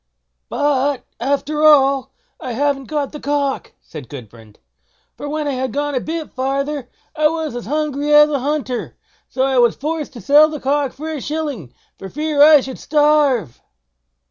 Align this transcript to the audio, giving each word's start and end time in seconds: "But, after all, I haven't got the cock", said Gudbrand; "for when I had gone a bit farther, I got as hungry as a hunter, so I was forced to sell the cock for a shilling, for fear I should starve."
"But, 0.49 1.05
after 1.19 1.61
all, 1.61 2.11
I 2.39 2.53
haven't 2.53 2.85
got 2.85 3.11
the 3.11 3.19
cock", 3.19 3.73
said 3.81 4.09
Gudbrand; 4.09 4.57
"for 5.15 5.29
when 5.29 5.47
I 5.47 5.51
had 5.51 5.71
gone 5.73 5.93
a 5.93 5.99
bit 5.99 6.33
farther, 6.33 6.89
I 7.15 7.25
got 7.25 7.53
as 7.55 7.67
hungry 7.67 8.11
as 8.11 8.27
a 8.31 8.39
hunter, 8.39 8.97
so 9.29 9.43
I 9.43 9.59
was 9.59 9.75
forced 9.75 10.13
to 10.13 10.21
sell 10.21 10.49
the 10.49 10.59
cock 10.59 10.91
for 10.93 11.07
a 11.11 11.21
shilling, 11.21 11.71
for 11.99 12.09
fear 12.09 12.41
I 12.41 12.61
should 12.61 12.79
starve." 12.79 13.61